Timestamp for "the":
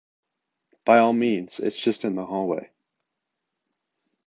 2.15-2.25